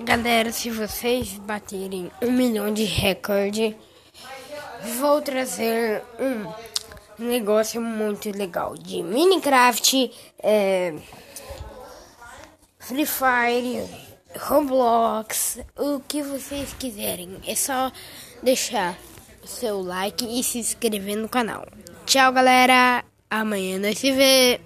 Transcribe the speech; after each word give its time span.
Galera, 0.00 0.52
se 0.52 0.70
vocês 0.70 1.38
baterem 1.38 2.10
um 2.22 2.30
milhão 2.30 2.72
de 2.72 2.84
recorde, 2.84 3.74
vou 4.98 5.22
trazer 5.22 6.02
um 6.20 6.52
negócio 7.18 7.80
muito 7.80 8.30
legal 8.30 8.74
de 8.74 9.02
Minecraft, 9.02 10.12
é, 10.42 10.94
Free 12.78 13.06
Fire, 13.06 13.88
Roblox, 14.38 15.60
o 15.74 15.98
que 16.00 16.22
vocês 16.22 16.74
quiserem. 16.74 17.38
É 17.46 17.54
só 17.54 17.90
deixar 18.42 18.98
o 19.42 19.46
seu 19.46 19.80
like 19.80 20.26
e 20.26 20.44
se 20.44 20.58
inscrever 20.58 21.16
no 21.16 21.28
canal. 21.28 21.66
Tchau, 22.04 22.32
galera. 22.32 23.02
Amanhã 23.30 23.78
nós 23.78 23.98
se 23.98 24.12
vê. 24.12 24.60